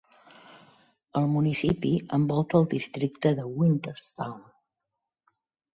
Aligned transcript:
El 1.21 1.27
municipi 1.33 1.91
envolta 2.19 2.59
el 2.63 2.67
districte 2.73 3.35
de 3.43 3.47
Winterstown. 3.61 4.43